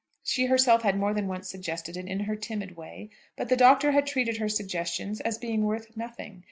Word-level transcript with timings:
She 0.23 0.47
herself 0.47 0.81
had 0.81 0.97
more 0.97 1.13
than 1.13 1.27
once 1.27 1.47
suggested 1.47 1.95
it 1.95 2.07
in 2.07 2.21
her 2.21 2.35
timid 2.35 2.75
way, 2.75 3.11
but 3.37 3.49
the 3.49 3.55
Doctor 3.55 3.91
had 3.91 4.07
treated 4.07 4.37
her 4.37 4.49
suggestions 4.49 5.19
as 5.21 5.37
being 5.37 5.63
worth 5.63 5.95
nothing. 5.95 6.39